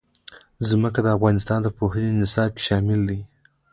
ځمکه 0.69 0.99
د 1.03 1.07
افغانستان 1.17 1.59
د 1.63 1.67
پوهنې 1.77 2.11
نصاب 2.21 2.49
کې 2.55 2.63
شامل 2.67 2.99
دي. 3.09 3.19